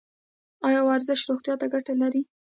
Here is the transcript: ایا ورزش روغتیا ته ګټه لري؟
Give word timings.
ایا 0.67 0.81
ورزش 0.87 1.19
روغتیا 1.29 1.53
ته 1.61 1.65
ګټه 1.73 1.93
لري؟ 2.01 2.21